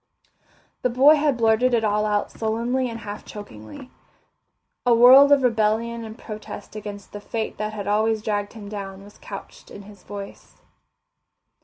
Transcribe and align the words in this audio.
The 0.81 0.89
boy 0.89 1.13
had 1.15 1.37
blurted 1.37 1.75
it 1.75 1.83
all 1.83 2.07
out 2.07 2.31
sullenly 2.31 2.89
and 2.89 3.01
half 3.01 3.23
chokingly. 3.23 3.91
A 4.83 4.95
world 4.95 5.31
of 5.31 5.43
rebellion 5.43 6.03
and 6.03 6.17
protest 6.17 6.75
against 6.75 7.11
the 7.11 7.21
fate 7.21 7.59
that 7.59 7.73
had 7.73 7.85
always 7.85 8.23
dragged 8.23 8.53
him 8.53 8.67
down 8.67 9.03
was 9.03 9.19
couched 9.19 9.69
in 9.69 9.83
his 9.83 10.01
voice. 10.01 10.55